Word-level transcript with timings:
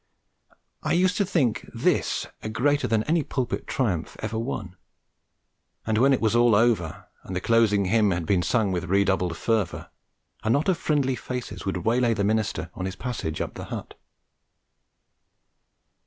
I 0.81 0.93
used 0.93 1.15
to 1.17 1.25
think 1.27 1.63
this 1.75 2.25
a 2.41 2.49
greater 2.49 2.87
than 2.87 3.03
any 3.03 3.21
pulpit 3.21 3.67
triumph 3.67 4.17
ever 4.19 4.39
won; 4.39 4.75
and 5.85 5.99
when 5.99 6.11
it 6.11 6.19
was 6.21 6.35
all 6.35 6.55
over, 6.55 7.05
and 7.21 7.35
the 7.35 7.39
closing 7.39 7.85
hymn 7.85 8.09
had 8.09 8.25
been 8.25 8.41
sung 8.41 8.71
with 8.71 8.85
redoubled 8.85 9.37
fervour, 9.37 9.91
a 10.43 10.49
knot 10.49 10.69
of 10.69 10.79
friendly 10.79 11.15
faces 11.15 11.65
would 11.67 11.85
waylay 11.85 12.15
the 12.15 12.23
minister 12.23 12.71
on 12.73 12.85
his 12.85 12.95
passage 12.95 13.41
up 13.41 13.53
the 13.53 13.65
hut. 13.65 13.93